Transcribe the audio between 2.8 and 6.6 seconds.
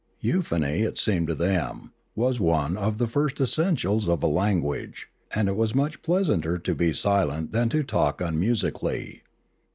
the first essentials of a language; and it was much pleasanter